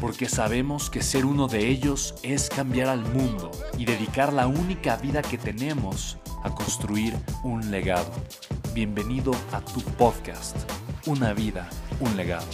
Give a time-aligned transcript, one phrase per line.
[0.00, 4.96] porque sabemos que ser uno de ellos es cambiar al mundo y dedicar la única
[4.96, 8.10] vida que tenemos a construir un legado.
[8.74, 10.56] Bienvenido a tu podcast,
[11.06, 11.68] Una vida,
[12.00, 12.46] un legado.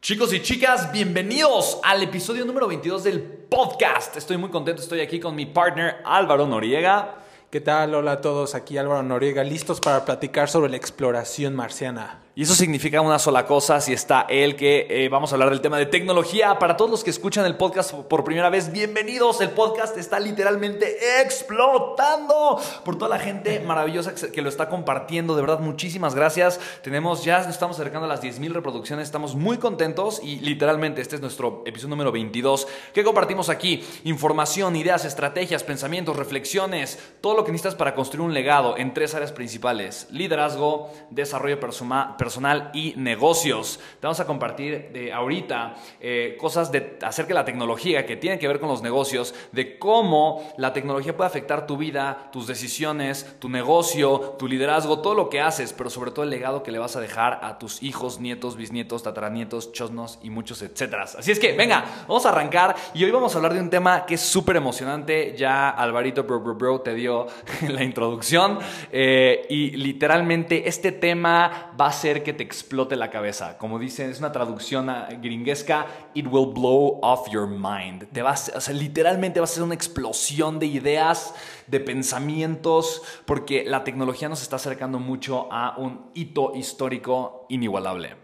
[0.00, 4.16] Chicos y chicas, bienvenidos al episodio número 22 del podcast.
[4.16, 7.20] Estoy muy contento, estoy aquí con mi partner Álvaro Noriega.
[7.50, 7.96] ¿Qué tal?
[7.96, 12.20] Hola a todos, aquí Álvaro Noriega, listos para platicar sobre la exploración marciana.
[12.40, 15.60] Y eso significa una sola cosa, si está él, que eh, vamos a hablar del
[15.60, 16.58] tema de tecnología.
[16.58, 19.42] Para todos los que escuchan el podcast por primera vez, bienvenidos.
[19.42, 25.36] El podcast está literalmente explotando por toda la gente maravillosa que lo está compartiendo.
[25.36, 26.58] De verdad, muchísimas gracias.
[26.82, 31.16] Tenemos, ya nos estamos acercando a las 10.000 reproducciones, estamos muy contentos y literalmente este
[31.16, 33.84] es nuestro episodio número 22 que compartimos aquí.
[34.04, 39.14] Información, ideas, estrategias, pensamientos, reflexiones, todo lo que necesitas para construir un legado en tres
[39.14, 40.06] áreas principales.
[40.10, 43.80] Liderazgo, desarrollo personal personal y negocios.
[43.98, 48.38] Te vamos a compartir de ahorita eh, cosas de, acerca de la tecnología que tienen
[48.38, 53.36] que ver con los negocios, de cómo la tecnología puede afectar tu vida, tus decisiones,
[53.40, 56.78] tu negocio, tu liderazgo, todo lo que haces, pero sobre todo el legado que le
[56.78, 61.06] vas a dejar a tus hijos, nietos, bisnietos, tataranietos, chosnos y muchos etcétera.
[61.18, 64.06] Así es que, venga, vamos a arrancar y hoy vamos a hablar de un tema
[64.06, 65.34] que es súper emocionante.
[65.36, 67.26] Ya Alvarito Bro, Bro, Bro te dio
[67.68, 68.60] la introducción
[68.92, 73.56] eh, y literalmente este tema va a ser que te explote la cabeza.
[73.56, 74.90] Como dicen, es una traducción
[75.22, 78.08] gringuesca, it will blow off your mind.
[78.12, 81.34] Te vas, literalmente va a ser una explosión de ideas,
[81.66, 88.16] de pensamientos, porque la tecnología nos está acercando mucho a un hito histórico inigualable.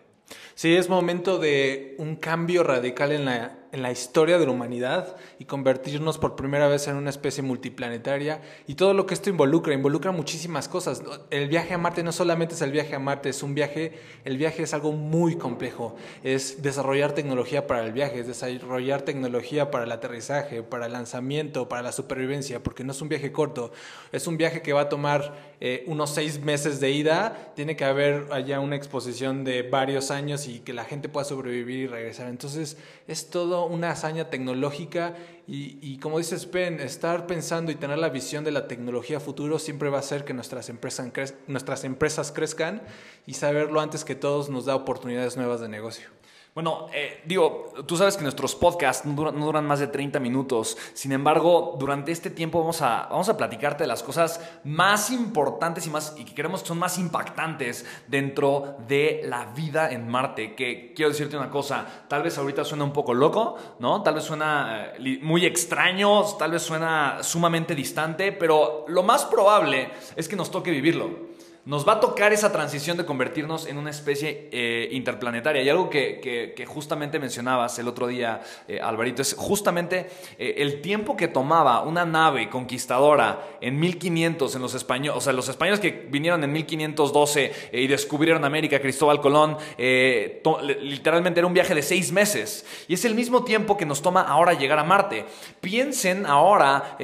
[0.55, 5.17] Sí, es momento de un cambio radical en la en la historia de la humanidad
[5.39, 9.75] y convertirnos por primera vez en una especie multiplanetaria y todo lo que esto involucra,
[9.75, 11.03] involucra muchísimas cosas.
[11.31, 13.93] El viaje a Marte no solamente es el viaje a Marte, es un viaje,
[14.25, 15.95] el viaje es algo muy complejo,
[16.25, 21.69] es desarrollar tecnología para el viaje, es desarrollar tecnología para el aterrizaje, para el lanzamiento,
[21.69, 23.73] para la supervivencia, porque no es un viaje corto,
[24.11, 27.85] es un viaje que va a tomar eh, unos seis meses de ida, tiene que
[27.85, 32.29] haber allá una exposición de varios años y que la gente pueda sobrevivir y regresar.
[32.29, 35.15] Entonces es todo una hazaña tecnológica
[35.49, 39.91] y, como dices Ben, estar pensando y tener la visión de la tecnología futuro siempre
[39.91, 42.83] va a hacer que nuestras empresas, nuestras empresas crezcan
[43.27, 46.09] y saberlo antes que todos nos da oportunidades nuevas de negocio.
[46.57, 50.79] Bueno, eh, digo, tú sabes que nuestros podcasts no duran, más de 30 minutos.
[50.95, 55.87] Sin embargo, durante este tiempo vamos a, vamos a platicarte de las cosas más importantes
[55.87, 60.55] y, más, y que creemos que son más impactantes dentro de la vida en Marte.
[60.55, 64.03] Que quiero decirte una cosa, tal vez ahorita suena un poco loco, ¿no?
[64.03, 69.91] Tal vez suena eh, muy extraño, tal vez suena sumamente distante, pero lo más probable
[70.17, 71.36] es que nos toque vivirlo
[71.67, 75.63] nos va a tocar esa transición de convertirnos en una especie eh, interplanetaria.
[75.63, 81.17] Y algo que, justamente mencionabas el otro día, eh, Alvarito, es justamente eh, el tiempo
[81.17, 86.07] que tomaba una nave conquistadora en 1500 en los españoles, o sea, los españoles que
[86.09, 92.65] vinieron en 1512 y descubrieron América, Cristóbal Colón, literalmente era un viaje de seis meses.
[92.87, 95.25] Y es el mismo tiempo que nos toma ahora llegar a Marte.
[95.61, 96.97] Piensen ahora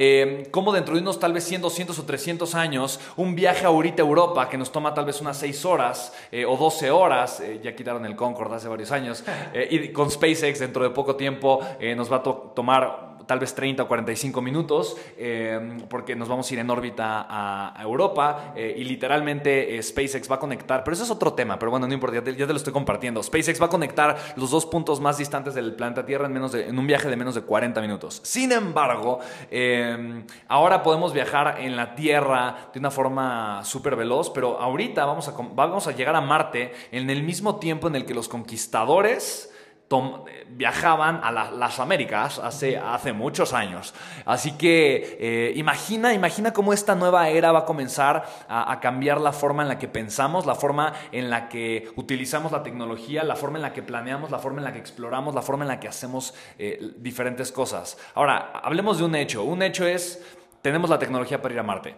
[0.51, 4.05] cómo dentro de unos tal vez 100, 200 o 300 años, un viaje ahorita a
[4.05, 7.75] Europa, que nos toma tal vez unas 6 horas eh, o 12 horas, eh, ya
[7.75, 11.59] quitaron el Concorde hace varios años, eh, y con SpaceX dentro de poco tiempo
[11.97, 12.23] nos va a
[12.53, 17.25] tomar tal vez 30 o 45 minutos, eh, porque nos vamos a ir en órbita
[17.29, 21.71] a, Europa eh, y literalmente SpaceX va a conectar, pero eso es otro tema, pero
[21.71, 23.21] bueno, no importa, ya te, ya te, lo estoy compartiendo.
[23.21, 26.67] SpaceX va a conectar los dos puntos más distantes del planeta Tierra en, menos de,
[26.67, 28.21] en un viaje de menos de 40 minutos.
[28.23, 29.19] Sin embargo,
[30.47, 35.33] ahora podemos viajar en la Tierra de una forma súper veloz, pero ahorita vamos a,
[35.53, 39.52] vamos a llegar a Marte en el mismo tiempo en el que los conquistadores
[40.49, 43.93] viajaban a las Américas hace, hace muchos años.
[44.25, 49.31] Así que eh, imagina, imagina cómo esta nueva era va a comenzar a, cambiar la
[49.31, 53.57] forma en la que pensamos, la forma en la que utilizamos la tecnología, la forma
[53.57, 55.87] en la que planeamos, la forma en la que exploramos, la forma en la que
[55.87, 57.97] hacemos eh, diferentes cosas.
[58.13, 59.43] Ahora, hablemos de un hecho.
[59.43, 60.23] Un hecho es,
[60.61, 61.95] tenemos la tecnología para ir a Marte.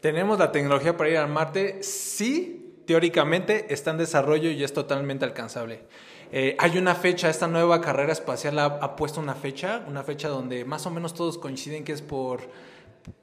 [0.00, 5.24] Tenemos la tecnología para ir a Marte, sí, teóricamente está en desarrollo y es totalmente
[5.24, 5.82] alcanzable.
[6.30, 10.64] Eh, hay una fecha, esta nueva carrera espacial ha, puesto una fecha, una fecha donde
[10.64, 12.40] más o menos todos coinciden que es por,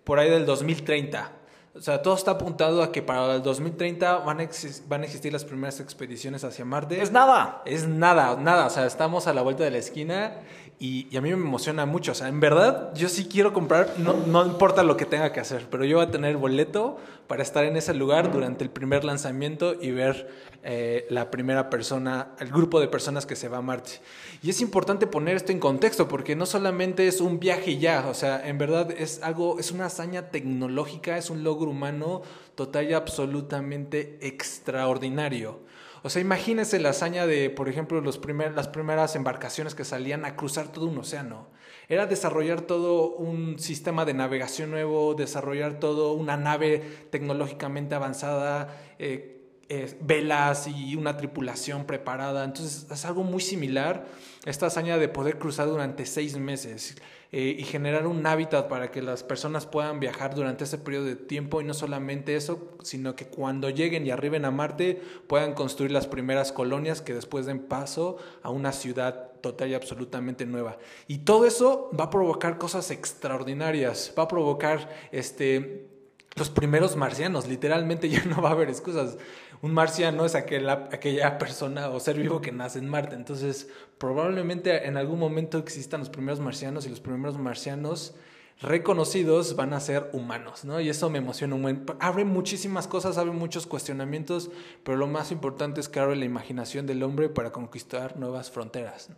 [0.04, 1.31] por ahí del 2030.
[1.75, 4.50] O sea, todo está apuntado a que para el 2030 van a,
[4.88, 7.02] van a existir las primeras expediciones hacia Marte.
[7.02, 7.62] Es nada.
[7.66, 8.68] Es nada, nada.
[8.68, 10.40] O sea, estamos a la vuelta de la esquina
[10.80, 12.12] y, a mí me emociona mucho.
[12.12, 15.39] O sea, en verdad, yo sí quiero comprar, no, no importa lo que tenga que
[15.39, 19.04] hacer, pero yo voy a tener boleto para estar en ese lugar durante el primer
[19.04, 20.30] lanzamiento y ver
[20.63, 24.01] eh, la primera persona, el grupo de personas que se va a Marte.
[24.44, 28.13] Y es importante poner esto en contexto porque no solamente es un viaje ya, o
[28.13, 32.22] sea, en verdad es algo, es una hazaña tecnológica, es un logro humano
[32.56, 35.60] total y absolutamente extraordinario.
[36.06, 40.24] O sea, imagínense la hazaña de, por ejemplo, los primer, las primeras embarcaciones que salían
[40.24, 41.48] a cruzar todo un océano.
[41.90, 49.35] Era desarrollar todo un sistema de navegación nuevo, desarrollar todo una nave tecnológicamente avanzada, eh,
[49.68, 52.44] eh, velas y una tripulación preparada.
[52.44, 54.06] Entonces es algo muy similar
[54.46, 56.96] esta hazaña de poder cruzar durante seis meses.
[57.32, 61.18] Eh, y generar un hábitat para que las personas puedan viajar durante ese periodo de
[61.18, 65.92] tiempo y no solamente eso, sino que cuando lleguen y arriben a Marte puedan construir
[65.92, 70.78] las primeras colonias que después den paso a una ciudad total y absolutamente nueva.
[71.08, 75.90] Y todo eso va a provocar cosas extraordinarias, va a provocar este
[76.36, 79.18] los primeros marcianos, literalmente ya no va a haber excusas.
[79.62, 83.16] Un marciano es aquella persona o ser vivo que nace en Marte.
[83.16, 88.16] Entonces, probablemente en algún momento existan los primeros marcianos y los primeros marcianos
[88.62, 90.80] reconocidos van a ser humanos, ¿no?
[90.80, 91.86] Y eso me emociona un buen.
[92.00, 94.50] Abre muchísimas cosas, abre muchos cuestionamientos,
[94.84, 99.10] pero lo más importante es que abre la imaginación del hombre para conquistar nuevas fronteras.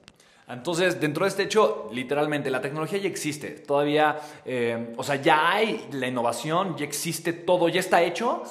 [0.50, 3.50] Entonces, dentro de este hecho, literalmente, la tecnología ya existe.
[3.50, 8.44] Todavía, eh, o sea, ya hay la innovación, ya existe todo, ya está hecho.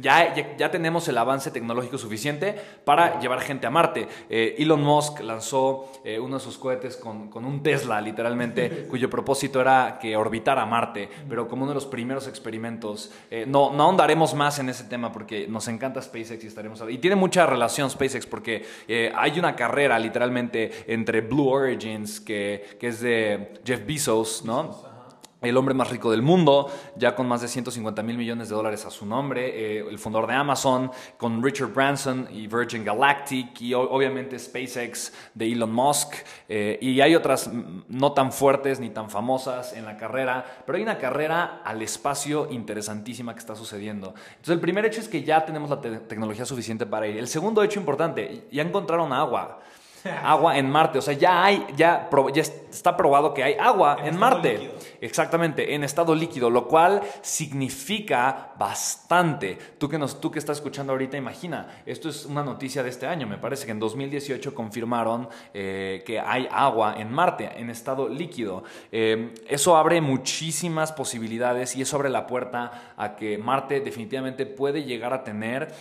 [0.00, 2.54] Ya, ya, tenemos el avance tecnológico suficiente
[2.84, 4.08] para llevar gente a Marte.
[4.28, 9.08] Eh, Elon Musk lanzó eh, uno de sus cohetes con, con un Tesla, literalmente, cuyo
[9.08, 13.12] propósito era que orbitara Marte, pero como uno de los primeros experimentos.
[13.46, 16.82] no, no ahondaremos más en ese tema porque nos encanta SpaceX y estaremos...
[16.88, 18.66] Y tiene mucha relación SpaceX porque
[19.14, 24.86] hay una carrera, literalmente, entre Blue Origins, que, que es de Jeff Bezos, ¿no?
[25.48, 28.84] el hombre más rico del mundo, ya con más de 150 mil millones de dólares
[28.86, 33.74] a su nombre, eh, el fundador de Amazon, con Richard Branson y Virgin Galactic, y
[33.74, 36.14] obviamente SpaceX de Elon Musk,
[36.48, 37.50] eh, y hay otras
[37.88, 42.48] no tan fuertes ni tan famosas en la carrera, pero hay una carrera al espacio
[42.50, 44.14] interesantísima que está sucediendo.
[44.30, 47.18] Entonces el primer hecho es que ya tenemos la tecnología suficiente para ir.
[47.18, 49.60] El segundo hecho importante, ya encontraron agua.
[50.24, 50.98] agua en Marte.
[50.98, 54.72] O sea, ya hay, ya, ya está probado que hay agua en, Marte.
[55.00, 59.58] Exactamente, en estado líquido, lo cual significa bastante.
[59.78, 63.06] Tú que, nos, tú que estás escuchando ahorita, imagina, esto es una noticia de este
[63.06, 63.26] año.
[63.26, 68.64] Me parece que en 2018 confirmaron eh, que hay agua en Marte, en estado líquido.
[68.92, 74.84] Eh, eso abre muchísimas posibilidades y eso abre la puerta a que Marte definitivamente puede
[74.84, 75.72] llegar a tener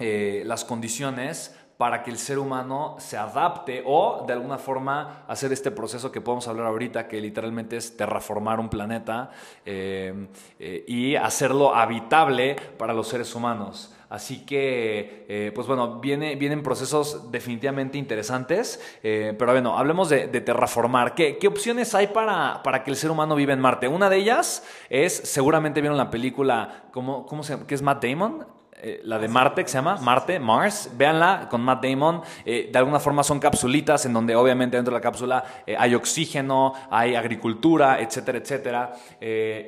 [0.00, 5.52] eh, las condiciones para que el ser humano se adapte o de alguna forma hacer
[5.52, 9.30] este proceso que podemos hablar ahorita, que literalmente es terraformar un planeta
[9.66, 10.28] eh,
[10.58, 13.92] eh, y hacerlo habitable para los seres humanos.
[14.08, 21.16] Así que, eh, pues bueno, viene, vienen procesos definitivamente interesantes, pero bueno, hablemos de, terraformar.
[21.16, 23.88] ¿Qué, ¿Qué, opciones hay para, para que el ser humano viva en Marte?
[23.88, 27.66] Una de ellas es, seguramente vieron la película, ¿cómo, cómo se llama?
[27.66, 28.46] ¿Qué es Matt Damon?
[28.86, 30.90] Eh, la de Marte, que se llama Marte, Mars.
[30.94, 32.20] Véanla con Matt Damon.
[32.44, 35.94] Eh, de alguna forma son capsulitas en donde obviamente dentro de la cápsula eh, hay
[35.94, 38.92] oxígeno, hay agricultura, etcétera, etcétera.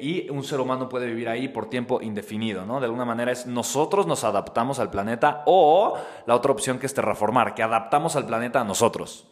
[0.03, 2.79] y un ser humano puede vivir ahí por tiempo indefinido, ¿no?
[2.79, 5.97] De alguna manera es nosotros nos adaptamos al planeta o
[6.27, 9.29] la otra opción que es terraformar, que adaptamos al planeta a nosotros.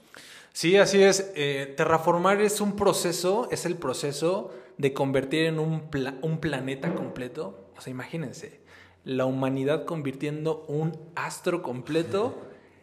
[0.54, 1.34] Sí, así es.
[1.76, 5.90] Terraformar es un proceso, es el proceso de convertir en un,
[6.22, 7.68] un planeta completo.
[7.76, 8.64] O sea, imagínense,
[9.04, 12.37] la humanidad convirtiendo un astro completo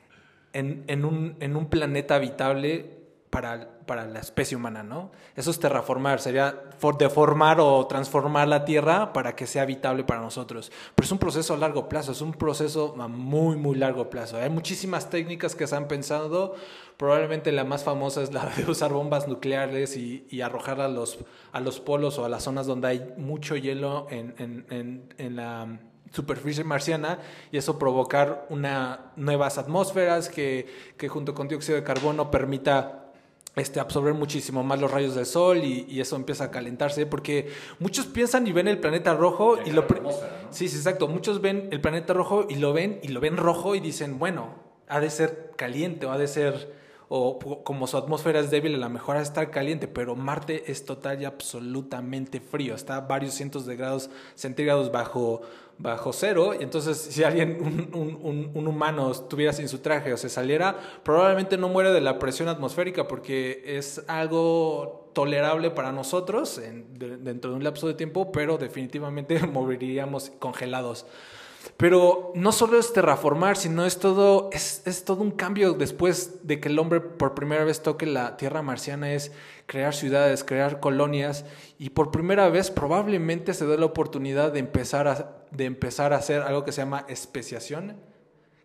[0.53, 5.11] en, un, en un planeta habitable para, para, la especie humana, ¿no?
[5.37, 6.63] Eso es terraformar, sería
[6.99, 10.69] deformar o transformar la Tierra para que sea habitable para nosotros.
[10.93, 14.35] Pero es un proceso a largo plazo, es un proceso a muy, muy largo plazo.
[14.35, 16.55] Hay muchísimas técnicas que se han pensado,
[16.97, 21.19] probablemente la más famosa es la de usar bombas nucleares y, y arrojar a los,
[21.53, 25.79] a los polos o a las zonas donde hay mucho hielo en, en, en la
[26.11, 27.19] superficie marciana
[27.51, 33.01] y eso provocar una, nuevas atmósferas que, que junto con dióxido de carbono permita
[33.55, 37.49] este, absorber muchísimo más los rayos del sol y, eso empieza a calentarse porque
[37.79, 39.85] muchos piensan y ven el planeta rojo y, lo...
[40.51, 41.07] Sí, sí, exacto.
[41.07, 44.55] Muchos ven el planeta rojo y lo ven y lo ven rojo y dicen, bueno,
[44.87, 46.73] ha de ser caliente o ha de ser
[47.13, 50.85] o como su atmósfera es débil, a lo mejor a estar caliente, pero Marte es
[50.85, 55.41] total y absolutamente frío, está a varios cientos de grados centígrados bajo,
[55.77, 60.29] bajo cero, y entonces si alguien, un, un, humano estuviera sin su traje o se
[60.29, 66.61] saliera, probablemente no muere de la presión atmosférica porque es algo tolerable para nosotros
[66.93, 71.05] dentro de un lapso de tiempo, pero definitivamente moriríamos congelados.
[71.77, 76.59] Pero no solo es terraformar, sino es todo, es, es, todo un cambio después de
[76.59, 79.31] que el hombre por primera vez toque la tierra marciana, es
[79.65, 81.45] crear ciudades, crear colonias,
[81.77, 86.17] y por primera vez probablemente se dé la oportunidad de empezar a, de empezar a
[86.17, 87.97] hacer algo que se llama especiación,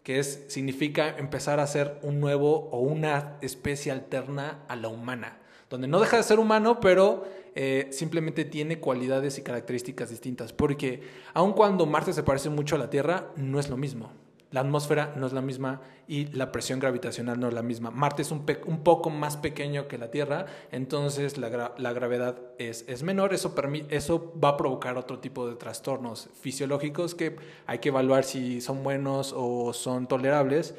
[0.02, 5.38] que es, significa empezar a hacer un nuevo o una especie alterna a la humana,
[5.70, 11.02] donde no deja de ser humano, pero eh, simplemente tiene cualidades y características distintas, porque
[11.34, 14.12] aun cuando Marte se parece mucho a la Tierra, no es lo mismo.
[14.52, 17.90] La atmósfera no es la misma y la presión gravitacional no es la misma.
[17.90, 23.02] Marte es un, poco más pequeño que la Tierra, entonces la, la gravedad es, es
[23.02, 23.34] menor.
[23.34, 23.54] Eso,
[23.90, 28.84] eso va a provocar otro tipo de trastornos fisiológicos que hay que evaluar si son
[28.84, 30.74] buenos o son tolerables.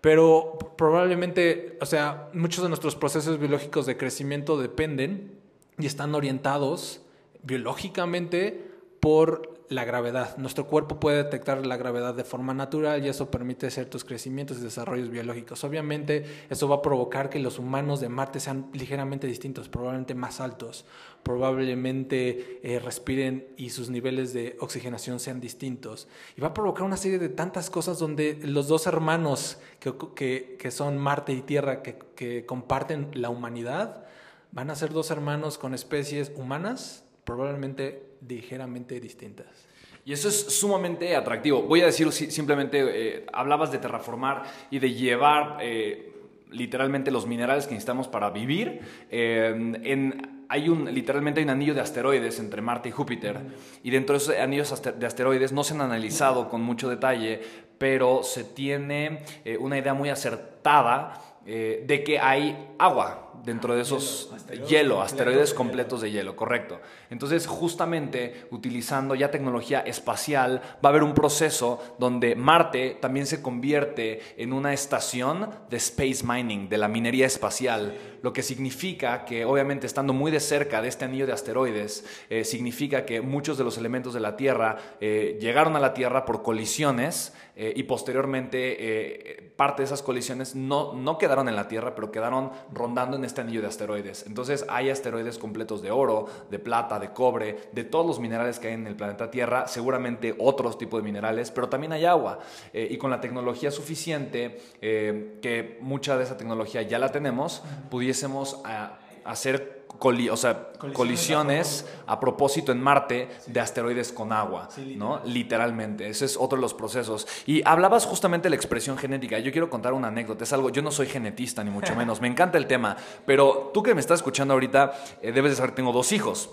[0.00, 5.38] Pero probablemente, o sea, muchos de nuestros procesos biológicos de crecimiento dependen
[5.78, 7.00] y están orientados
[7.42, 10.36] biológicamente por la gravedad.
[10.36, 14.60] Nuestro cuerpo puede detectar la gravedad de forma natural y eso permite ciertos crecimientos y
[14.60, 15.64] desarrollos biológicos.
[15.64, 20.40] Obviamente eso va a provocar que los humanos de Marte sean ligeramente distintos, probablemente más
[20.40, 20.84] altos,
[21.22, 26.08] probablemente eh, respiren y sus niveles de oxigenación sean distintos.
[26.36, 30.70] Y va a provocar una serie de tantas cosas donde los dos hermanos que, que,
[30.70, 34.04] son Marte y Tierra, que, que comparten la humanidad,
[34.52, 39.66] van a ser dos hermanos con especies humanas, probablemente ligeramente distintas.
[40.06, 41.62] Y eso es sumamente atractivo.
[41.62, 46.12] Voy a decir simplemente, eh, hablabas de terraformar y de llevar eh,
[46.48, 48.80] literalmente los minerales que necesitamos para vivir.
[49.10, 50.12] Eh,
[50.48, 53.40] hay un, literalmente un anillo de asteroides entre Marte y Júpiter.
[53.82, 57.40] Y dentro de esos anillos de asteroides no se han analizado con mucho detalle,
[57.76, 59.24] pero se tiene
[59.58, 64.32] una idea muy acertada de que hay agua dentro de esos
[64.68, 66.80] hielo, asteroides completos de hielo, correcto.
[67.10, 73.42] Entonces, justamente utilizando ya tecnología espacial, va a haber un proceso donde Marte también se
[73.42, 79.44] convierte en una estación de space mining, de la minería espacial, lo que significa que
[79.44, 83.62] obviamente estando muy de cerca de este anillo de asteroides, eh, significa que muchos de
[83.62, 89.52] los elementos de la Tierra eh, llegaron a la Tierra por colisiones eh, y posteriormente
[89.56, 93.40] parte de esas colisiones no, no quedaron en la Tierra, pero quedaron rondando en este
[93.40, 94.24] anillo de asteroides.
[94.26, 98.68] Entonces hay asteroides completos de oro, de plata, de cobre, de todos los minerales que
[98.68, 102.38] hay en el planeta Tierra, seguramente otros tipos de minerales, pero también hay agua.
[102.72, 107.62] Eh, y con la tecnología suficiente, eh, que mucha de esa tecnología ya la tenemos,
[107.90, 115.20] pudiésemos ah, hacer o sea, colisiones, a propósito en Marte de asteroides con agua, ¿no?
[115.24, 117.26] Literalmente, ese es otro de los procesos.
[117.46, 119.38] Y hablabas justamente de la expresión genética.
[119.38, 122.28] Yo quiero contar una anécdota, es algo, yo no soy genetista ni mucho menos, me
[122.28, 125.92] encanta el tema, pero tú que me estás escuchando ahorita, eh, debes de saber, tengo
[125.92, 126.50] dos hijos.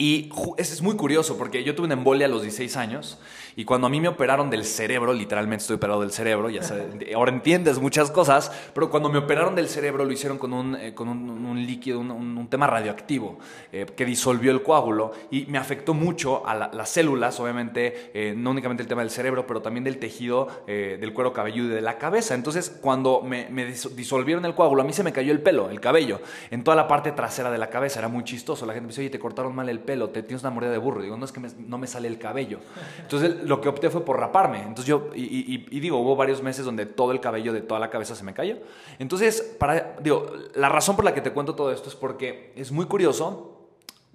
[0.00, 3.18] Y es muy curioso porque yo tuve una embolia a los 16 años
[3.54, 6.86] y cuando a mí me operaron del cerebro, literalmente estoy operado del cerebro, ya sabes,
[7.14, 10.94] ahora entiendes muchas cosas, pero cuando me operaron del cerebro lo hicieron con un, eh,
[10.94, 13.38] con un, líquido, un, tema radioactivo
[13.72, 18.52] eh, que disolvió el coágulo y me afectó mucho a las células, obviamente, eh, no
[18.52, 21.98] únicamente el tema del cerebro, pero también del tejido del cuero cabelludo y de la
[21.98, 22.34] cabeza.
[22.34, 25.80] Entonces, cuando me, me disolvieron el coágulo, a mí se me cayó el pelo, el
[25.80, 27.98] cabello, en toda la parte trasera de la cabeza.
[27.98, 28.64] Era muy chistoso.
[28.64, 30.70] La gente me dice, oye, te cortaron mal el pelo pelo, te tienes una mordida
[30.70, 31.02] de burro.
[31.02, 32.60] Digo, no es que no me sale el cabello.
[33.00, 34.58] Entonces lo que opté fue por raparme.
[34.58, 38.14] Entonces yo, y, digo, hubo varios meses donde todo el cabello de toda la cabeza
[38.14, 38.58] se me cayó.
[39.00, 42.70] Entonces, para, digo, la razón por la que te cuento todo esto es porque es
[42.70, 43.66] muy curioso,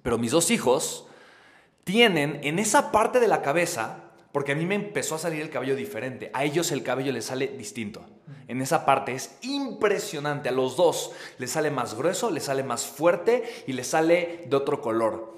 [0.02, 1.08] pero mis dos hijos
[1.84, 5.50] tienen en esa parte de la cabeza porque a mí me empezó a salir el
[5.50, 6.30] cabello diferente.
[6.32, 8.02] A ellos el cabello les sale distinto.
[8.48, 10.48] En esa parte es impresionante.
[10.48, 14.56] A los dos les sale más grueso, les sale más fuerte y les sale de
[14.56, 15.35] otro color.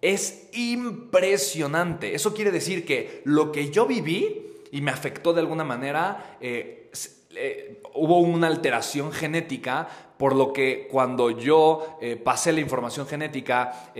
[0.00, 2.14] Es impresionante.
[2.14, 6.90] Eso quiere decir que lo que yo viví y me afectó de alguna manera, eh,
[7.34, 13.92] eh, hubo una alteración genética, por lo que cuando yo eh, pasé la información genética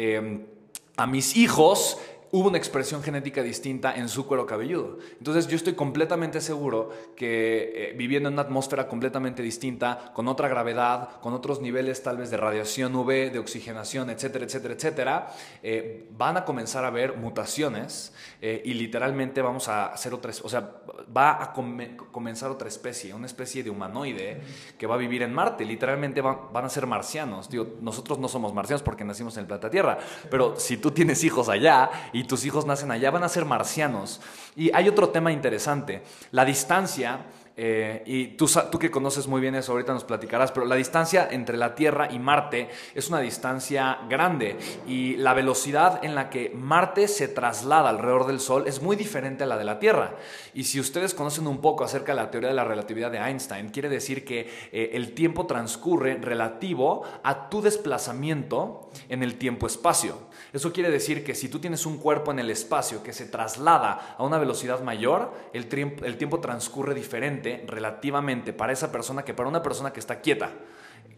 [0.97, 1.99] a mis hijos,
[2.31, 4.99] hubo una expresión genética distinta en su cuero cabelludo.
[5.19, 10.49] Entonces yo estoy completamente seguro que eh, viviendo en una atmósfera completamente distinta, con otra
[10.49, 16.09] gravedad, con otros niveles tal vez de radiación UV, de oxigenación, etcétera, etcétera, etcétera, eh,
[16.11, 20.71] van a comenzar a haber mutaciones eh, y literalmente vamos a hacer otra, o sea,
[21.17, 24.43] va a comenzar otra especie, una especie de humanoide
[24.77, 25.65] que va a vivir en Marte.
[25.65, 27.49] Literalmente van, van a ser marcianos.
[27.49, 29.99] Digo, nosotros no somos marcianos porque nacimos en el planeta Tierra,
[30.31, 34.21] pero si tú tienes hijos allá y tus hijos nacen allá, van a ser marcianos.
[34.57, 37.27] Y hay otro tema interesante, la distancia
[37.61, 41.27] eh, y tú, tú que conoces muy bien eso, ahorita nos platicarás, pero la distancia
[41.29, 44.57] entre la Tierra y Marte es una distancia grande
[44.87, 49.43] y la velocidad en la que Marte se traslada alrededor del Sol es muy diferente
[49.43, 50.15] a la de la Tierra.
[50.55, 53.71] Y si ustedes conocen un poco acerca de la teoría de la relatividad de Einstein,
[53.71, 60.28] quiere decir que eh, el tiempo transcurre relativo a tu desplazamiento en el tiempo-espacio.
[60.53, 64.17] Eso quiere decir que si tú tienes un cuerpo en el espacio que se traslada
[64.17, 69.63] a una velocidad mayor, el, tiempo transcurre diferente relativamente para esa persona que para una
[69.63, 70.53] persona que está quieta.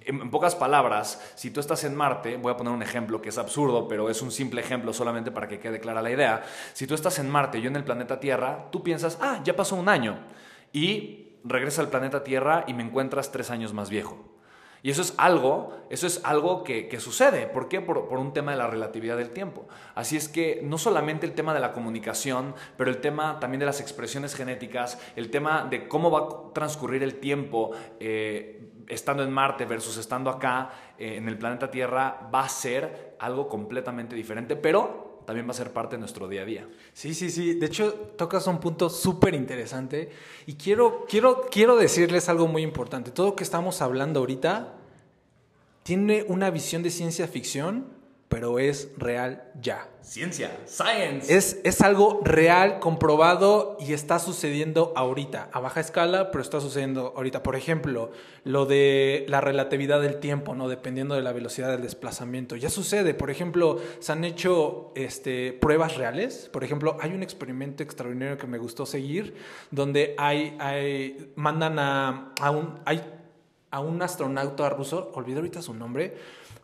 [0.02, 3.38] En, pocas palabras, si tú estás en Marte, voy a poner un ejemplo que es
[3.38, 6.42] absurdo, pero es un simple ejemplo solamente para que quede clara la idea.
[6.72, 9.54] Si tú estás en Marte y yo en el planeta Tierra, tú piensas, ah, ya
[9.54, 10.18] pasó un año.
[10.72, 14.39] Y regresa al planeta Tierra y me encuentras tres años más viejo.
[14.82, 17.46] Y eso es algo, eso es algo que, sucede.
[17.46, 17.80] ¿Por qué?
[17.80, 19.66] Por, un tema de la relatividad del tiempo.
[19.94, 23.66] Así es que no solamente el tema de la comunicación, pero el tema también de
[23.66, 29.32] las expresiones genéticas, el tema de cómo va a transcurrir el tiempo eh, estando en
[29.32, 34.56] Marte versus estando acá eh, en el planeta Tierra, va a ser algo completamente diferente,
[34.56, 36.68] pero también va a ser parte de nuestro día a día.
[36.92, 37.54] Sí, sí, sí.
[37.54, 40.10] De hecho, tocas un punto súper interesante
[40.46, 43.12] y quiero, quiero, quiero decirles algo muy importante.
[43.12, 44.79] Todo lo que estamos hablando ahorita
[45.90, 48.00] tiene una visión de ciencia ficción
[48.30, 49.88] pero es real ya.
[50.02, 51.36] Ciencia, science.
[51.36, 57.12] Es, es algo real, comprobado y está sucediendo ahorita, a baja escala, pero está sucediendo
[57.16, 57.42] ahorita.
[57.42, 58.12] Por ejemplo,
[58.44, 60.68] lo de la relatividad del tiempo, ¿no?
[60.68, 62.54] Dependiendo de la velocidad del desplazamiento.
[62.54, 66.48] Ya sucede, por ejemplo, se han hecho este, pruebas reales.
[66.52, 69.34] Por ejemplo, hay un experimento extraordinario que me gustó seguir,
[69.72, 72.78] donde hay, hay mandan a, a un...
[72.84, 73.02] Hay,
[73.70, 76.16] a un astronauta ruso, olvidé ahorita su nombre,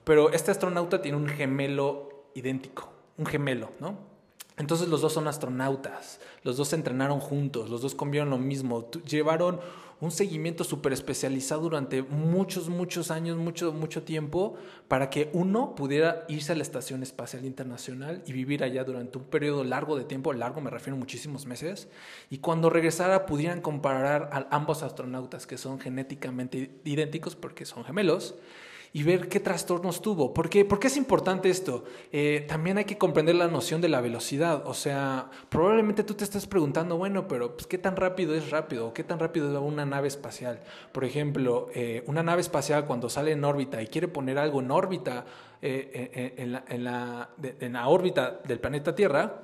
[0.05, 3.97] pero este astronauta tiene un gemelo idéntico, un gemelo, ¿no?
[4.57, 8.91] Entonces los dos son astronautas, los dos se entrenaron juntos, los dos comieron lo mismo,
[9.05, 9.61] llevaron
[10.01, 14.57] un seguimiento súper especializado durante muchos, muchos años, mucho, mucho tiempo,
[14.89, 19.25] para que uno pudiera irse a la Estación Espacial Internacional y vivir allá durante un
[19.25, 21.89] periodo largo de tiempo, largo me refiero a muchísimos meses,
[22.29, 28.35] y cuando regresara pudieran comparar a ambos astronautas que son genéticamente idénticos porque son gemelos,
[28.97, 30.33] y ver qué trastornos tuvo.
[30.33, 31.85] ¿Por qué, ¿Por qué es importante esto?
[32.13, 34.67] Eh, también hay que comprender la noción de la velocidad.
[34.67, 38.95] O sea, probablemente tú te estás preguntando, bueno, pero pues, ¿qué tan rápido es rápido?
[38.95, 40.63] ¿Qué tan rápido es una nave espacial?
[40.93, 44.71] Por ejemplo, eh, una nave espacial cuando sale en órbita y quiere poner algo en
[44.71, 45.27] órbita,
[45.61, 49.43] eh, en, la, en, la, en la órbita del planeta Tierra,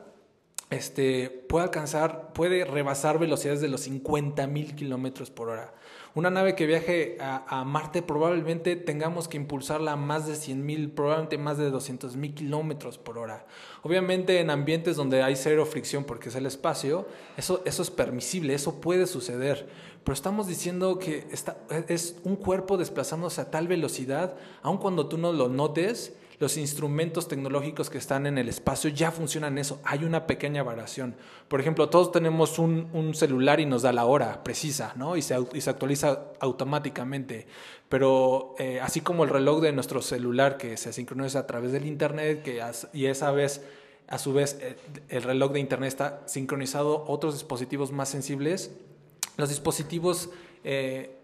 [0.71, 5.75] este, puede alcanzar, puede rebasar velocidades de los 50 mil kilómetros por hora.
[6.15, 10.91] Una nave que viaje a, Marte probablemente tengamos que impulsarla a más de 100 mil,
[10.91, 13.47] probablemente más de 200 mil kilómetros por hora.
[13.83, 17.07] Obviamente en ambientes donde hay cero fricción porque es el espacio,
[17.39, 19.71] eso, eso es permisible, eso puede suceder.
[20.05, 21.57] Pero estamos diciendo que está,
[21.89, 27.29] es un cuerpo desplazándose a tal velocidad, aun cuando tú no lo notes, los instrumentos
[27.29, 29.81] tecnológicos que están en el espacio ya funcionan eso.
[29.85, 31.15] Hay una pequeña variación.
[31.47, 35.17] Por ejemplo, todos tenemos un, celular y nos da la hora precisa, ¿no?
[35.17, 37.47] Y se, actualiza automáticamente.
[37.89, 41.87] Pero eh, así como el reloj de nuestro celular que se sincroniza a través del
[41.87, 42.61] Internet que
[42.93, 43.63] y esa vez
[44.09, 44.77] a su vez eh,
[45.11, 48.73] el reloj de internet está sincronizado otros dispositivos más sensibles.
[49.37, 50.31] Los dispositivos,
[50.65, 51.15] eh,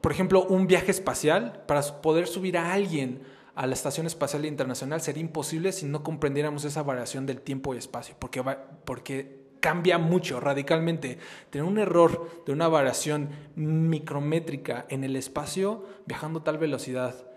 [0.00, 3.20] por ejemplo, un viaje espacial para poder subir a alguien
[3.54, 7.78] a la Estación Espacial Internacional sería imposible si no comprendiéramos esa variación del tiempo y
[7.78, 11.18] espacio, porque, va, porque cambia mucho, radicalmente.
[11.50, 17.29] Tener un error de una variación micrométrica en el espacio viajando a tal velocidad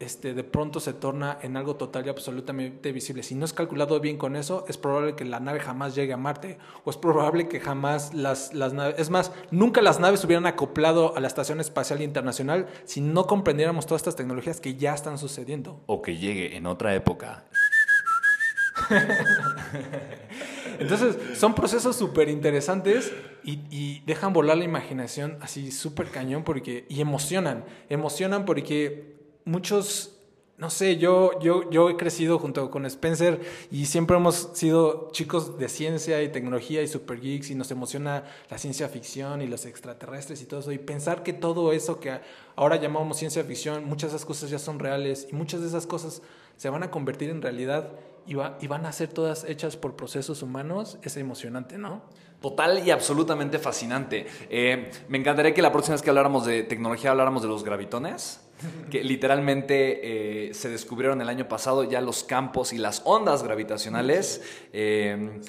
[0.00, 3.22] este, de pronto se torna en algo total y absolutamente visible.
[3.22, 6.16] Si no es calculado bien con eso, es probable que la nave jamás llegue a
[6.16, 10.46] Marte, o es probable que jamás las, las naves, es más, nunca las naves hubieran
[10.46, 15.18] acoplado a la Estación Espacial Internacional si no comprendiéramos todas estas tecnologías que ya están
[15.18, 15.82] sucediendo.
[15.86, 17.44] O que llegue en otra época.
[20.78, 23.12] Entonces, son procesos súper interesantes
[23.44, 30.16] y, y, dejan volar la imaginación así súper cañón porque, y emocionan, emocionan porque muchos,
[30.56, 35.58] no sé, yo, yo, yo he crecido junto con Spencer y siempre hemos sido chicos
[35.58, 39.66] de ciencia y tecnología y super geeks y nos emociona la ciencia ficción y los
[39.66, 40.72] extraterrestres y todo eso.
[40.72, 42.20] Y pensar que todo eso que
[42.56, 45.86] ahora llamamos ciencia ficción, muchas de esas cosas ya son reales y muchas de esas
[45.86, 46.22] cosas
[46.56, 47.90] se van a convertir en realidad
[48.26, 52.02] y, va, y van a ser todas hechas por procesos humanos, es emocionante, ¿no?
[52.40, 54.26] Total y absolutamente fascinante.
[54.50, 58.43] Eh, me encantaría que la próxima vez que habláramos de tecnología habláramos de los gravitones
[58.90, 64.42] que literalmente eh, se descubrieron el año pasado ya los campos y las ondas gravitacionales.
[64.72, 65.40] Eh,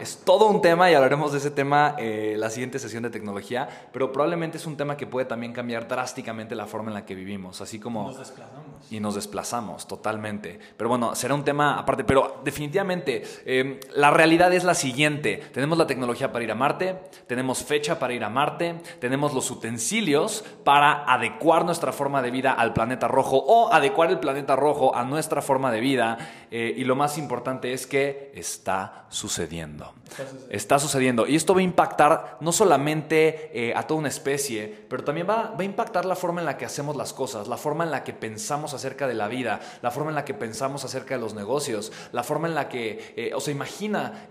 [0.00, 3.68] es, todo un tema y hablaremos de ese tema eh, la siguiente sesión de tecnología,
[3.92, 7.14] pero probablemente es un tema que puede también cambiar drásticamente la forma en la que
[7.14, 8.08] vivimos, así como...
[8.08, 8.66] Nos desplazamos.
[8.90, 10.58] Y nos desplazamos, totalmente.
[10.76, 13.22] Pero bueno, será un tema aparte, pero definitivamente
[13.94, 15.36] la realidad es la siguiente.
[15.52, 19.50] Tenemos la tecnología para ir a Marte, tenemos fecha para ir a Marte, tenemos los
[19.50, 24.94] utensilios para adecuar nuestra forma de vida al planeta rojo o adecuar el planeta rojo
[24.94, 26.18] a nuestra forma de vida.
[26.50, 29.94] Eh, y lo más importante es que está sucediendo.
[30.50, 31.26] Está sucediendo.
[31.26, 35.52] Y esto va a impactar no solamente eh, a toda una especie, pero también va,
[35.52, 38.04] va, a impactar la forma en la que hacemos las cosas, la forma en la
[38.04, 41.34] que pensamos acerca de la vida, la forma en la que pensamos acerca de los
[41.34, 44.28] negocios, la forma en la que, eh, o sea, imagina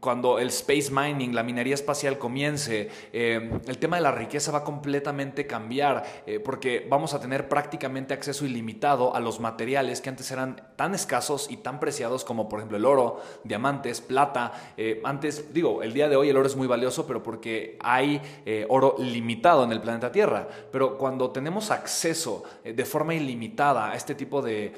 [0.00, 4.58] cuando el space mining, la minería espacial comience, eh, el tema de la riqueza va
[4.58, 10.08] a completamente cambiar eh, porque vamos a tener prácticamente acceso ilimitado a los materiales que
[10.08, 14.52] antes eran tan escasos y tan preciados como por ejemplo el oro, diamantes, plata.
[14.76, 18.20] Eh, antes, digo, el día de hoy el oro es muy valioso, pero porque hay
[18.68, 20.48] oro limitado en el planeta Tierra.
[20.72, 24.72] Pero cuando tenemos acceso de forma ilimitada a este tipo de,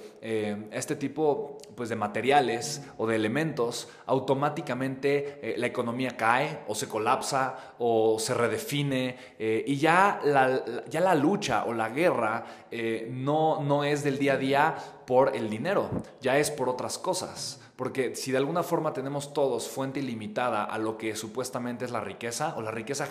[0.72, 6.88] este tipo, pues, de materiales o de elementos, automáticamente eh, la economía cae o se
[6.88, 13.08] colapsa o se redefine eh, y ya la, ya la lucha o la guerra eh,
[13.10, 14.74] no, no es del día a día
[15.06, 17.60] por el dinero, ya es por otras cosas.
[17.76, 22.00] Porque si de alguna forma tenemos todos fuente ilimitada a lo que supuestamente es la
[22.00, 23.06] riqueza, o la riqueza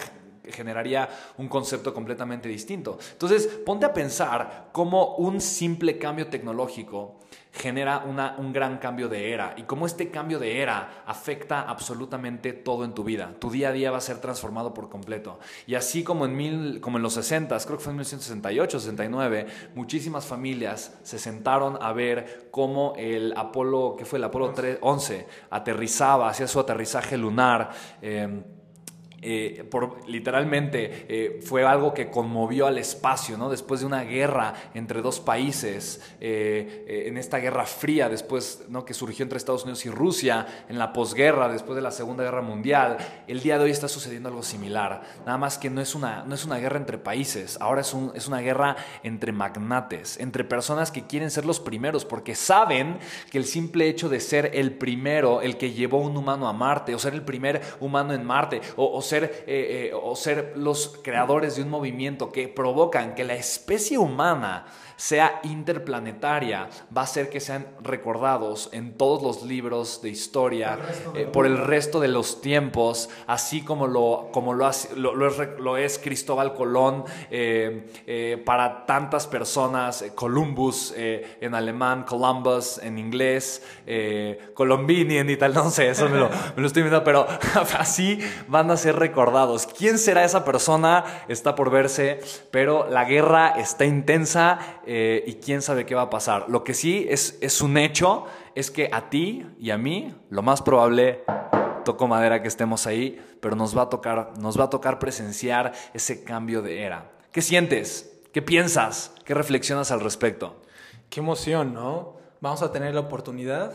[0.50, 2.98] generaría un concepto completamente distinto.
[3.12, 7.20] Entonces, ponte a pensar cómo un simple cambio tecnológico
[7.52, 12.54] genera una, un gran cambio de era y cómo este cambio de era afecta absolutamente
[12.54, 13.34] todo en tu vida.
[13.40, 15.40] Tu día a día va a ser transformado por completo.
[15.68, 19.48] Y así como en, mil, como en los 60, creo que fue en 1968, 69,
[19.76, 26.30] muchísimas familias se sentaron a ver cómo el Apolo, que fue el Apolo 11, aterrizaba,
[26.30, 27.72] hacía su aterrizaje lunar.
[28.02, 28.44] Eh,
[29.24, 33.52] eh, por, literalmente eh, fue algo que conmovió al espacio, ¿no?
[33.52, 39.22] Después de una guerra entre dos países, eh, en esta guerra fría, después que surgió
[39.22, 43.42] entre Estados Unidos y Rusia, en la posguerra, después de la Segunda Guerra Mundial, el
[43.42, 45.04] día de hoy está sucediendo algo similar.
[45.24, 48.12] Nada más que no es una, no es una guerra entre países, ahora es, un,
[48.16, 52.98] es una guerra entre magnates, entre personas que quieren ser los primeros, porque saben
[53.30, 56.96] que el simple hecho de ser el primero, el que llevó un humano a Marte,
[56.96, 61.00] o ser el primer humano en Marte, o, o ser, eh, eh, o ser los
[61.04, 64.66] creadores de un movimiento que provocan que la especie humana
[65.02, 70.78] sea interplanetaria, va a ser que sean recordados en todos los libros de historia
[71.16, 76.54] eh, por el resto de los tiempos, así como lo, como lo, lo, es, Cristóbal
[76.54, 77.06] Colón
[78.46, 83.64] para tantas personas, Columbus en alemán, Columbus en inglés,
[84.54, 87.28] Colombini en italiano, no sé, eso me lo, me lo estoy viendo, pero
[87.80, 89.66] así van a ser recordados.
[89.66, 91.04] ¿Quién será esa persona?
[91.28, 92.20] Está por verse,
[92.52, 94.60] pero la guerra está intensa
[94.94, 96.50] eh, y quién sabe qué va a pasar.
[96.50, 98.26] Lo que sí es, un hecho
[98.56, 101.24] es que a ti y a mí, lo más probable,
[101.86, 105.72] toco madera que estemos ahí, pero nos va a tocar, nos va a tocar presenciar
[105.94, 107.10] ese cambio de era.
[107.32, 108.20] ¿Qué sientes?
[108.34, 109.14] ¿Qué piensas?
[109.24, 110.62] ¿Qué reflexionas al respecto?
[111.10, 112.18] Qué emoción, ¿no?
[112.42, 113.72] Vamos a tener la oportunidad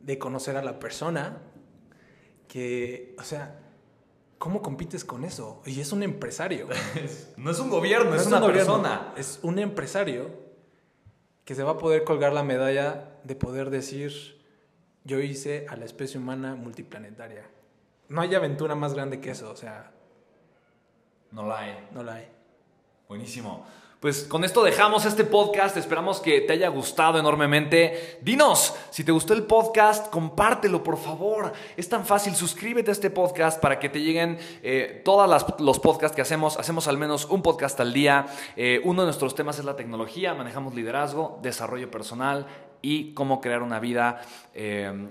[0.00, 1.42] de conocer a la persona
[2.46, 3.60] que, o sea,
[4.38, 5.60] ¿Cómo compites con eso?
[5.66, 6.68] Y es un empresario.
[7.36, 9.12] no es un gobierno, es, una persona.
[9.16, 10.30] Es un empresario
[11.44, 14.12] que se va a poder colgar la medalla de poder decir,
[15.04, 17.50] yo hice a la especie humana multiplanetaria.
[18.08, 19.90] No hay aventura más grande que eso, o sea,
[21.32, 21.88] No la hay.
[21.92, 22.28] no la hay.
[23.08, 23.66] Buenísimo.
[24.00, 25.76] Pues con esto dejamos este podcast.
[25.76, 28.18] Esperamos que te haya gustado enormemente.
[28.22, 31.52] Dinos, si te gustó el podcast, compártelo, por favor.
[31.76, 32.36] Es tan fácil.
[32.36, 36.56] Suscríbete a este podcast para que te lleguen eh, todos los podcasts que hacemos.
[36.58, 38.26] Hacemos al menos un podcast al día.
[38.54, 40.32] Eh, uno de nuestros temas es la tecnología.
[40.32, 42.46] Manejamos liderazgo, desarrollo personal
[42.80, 44.20] y cómo crear una vida.
[44.54, 45.08] eh,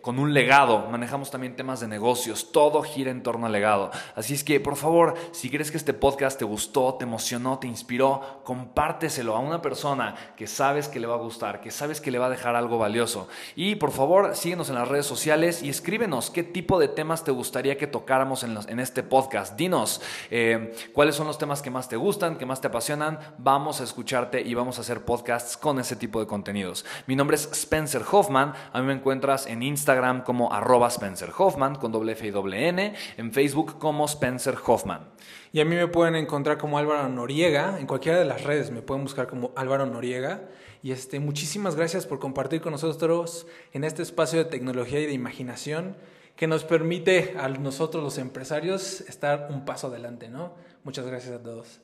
[0.00, 3.90] con un legado, manejamos también temas de negocios, todo gira en torno al legado.
[4.14, 7.66] Así es que, por favor, si crees que este podcast te gustó, te emocionó, te
[7.66, 12.10] inspiró, compárteselo a una persona que sabes que le va a gustar, que sabes que
[12.10, 13.28] le va a dejar algo valioso.
[13.56, 17.30] Y por favor, síguenos en las redes sociales y escríbenos qué tipo de temas te
[17.32, 19.56] gustaría que tocáramos en, los- este podcast.
[19.56, 20.00] Dinos
[20.30, 23.18] eh, cuáles son los temas que más te gustan, que más te apasionan.
[23.38, 26.84] Vamos a escucharte y vamos a hacer podcasts con ese tipo de contenidos.
[27.06, 28.52] Mi nombre es Spencer Hoffman.
[28.72, 29.79] A mí me encuentras en Instagram
[30.24, 32.94] como arroba Spencer Hoffman con doble F y doble N.
[33.16, 35.08] En Facebook como Spencer Hoffman.
[35.52, 38.82] Y a mí me pueden encontrar como Álvaro Noriega, en cualquiera de las redes me
[38.82, 40.42] pueden buscar como Álvaro Noriega.
[40.82, 45.12] Y este, muchísimas gracias por compartir con nosotros en este espacio de tecnología y de
[45.12, 45.96] imaginación
[46.36, 50.54] que nos permite a nosotros los empresarios estar un paso adelante, ¿no?
[50.84, 51.80] Muchas gracias a todos.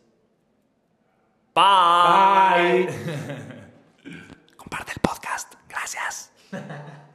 [1.55, 2.89] Bye.
[4.57, 5.55] Comparte el podcast.
[5.69, 6.33] Gracias.